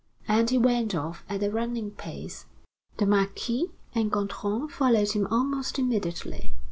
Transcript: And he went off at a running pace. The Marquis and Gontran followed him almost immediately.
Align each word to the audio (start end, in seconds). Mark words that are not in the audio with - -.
And 0.27 0.49
he 0.49 0.57
went 0.57 0.95
off 0.95 1.23
at 1.29 1.43
a 1.43 1.51
running 1.51 1.91
pace. 1.91 2.47
The 2.97 3.05
Marquis 3.05 3.67
and 3.93 4.11
Gontran 4.11 4.67
followed 4.71 5.11
him 5.11 5.27
almost 5.29 5.77
immediately. 5.77 6.53